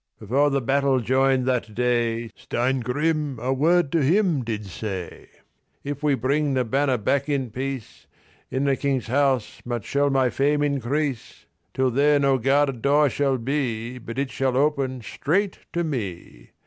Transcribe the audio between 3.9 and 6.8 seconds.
to him did say: "If we bring the